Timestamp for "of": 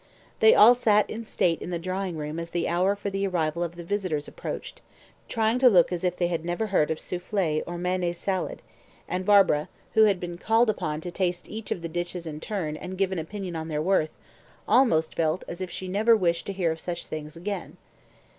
3.63-3.75, 6.89-6.97, 11.69-11.83, 16.71-16.79